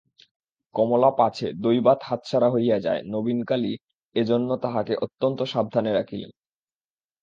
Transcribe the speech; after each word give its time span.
কমলা 0.75 1.09
পাছে 1.11 1.47
দৈবাৎ 1.61 1.99
হাতছাড়া 2.03 2.47
হইয়া 2.49 2.77
যায় 2.79 3.01
নবীনকালী 3.05 3.73
এজন্য 4.15 4.49
তাহাকে 4.57 4.93
অত্যন্ত 5.05 5.39
সাবধানে 5.43 5.91
রাখিলেন। 5.93 6.31